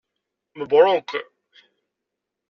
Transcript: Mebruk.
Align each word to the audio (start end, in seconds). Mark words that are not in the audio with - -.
Mebruk. 0.57 1.09